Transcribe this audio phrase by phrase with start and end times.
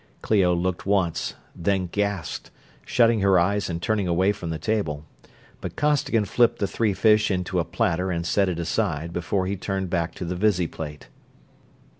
[0.23, 2.49] Clio looked once, then gasped,
[2.83, 5.05] shutting her eyes and turning away from the table,
[5.61, 9.55] but Costigan flipped the three fish into a platter and set it aside before he
[9.55, 11.09] turned back to the visiplate.